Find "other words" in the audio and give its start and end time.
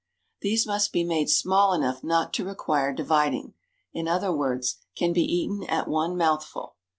4.07-4.77